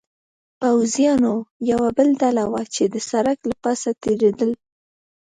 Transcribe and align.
پوځیانو 0.59 1.33
یوه 1.71 1.89
بله 1.95 2.13
ډله 2.21 2.43
وه، 2.51 2.61
چې 2.75 2.83
د 2.93 2.95
سړک 3.09 3.39
له 3.49 3.55
پاسه 3.63 3.89
تېرېدل. 4.03 4.51